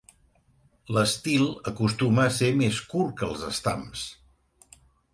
[0.97, 1.43] L'estil
[1.73, 4.11] acostuma a ser més curt que els estams.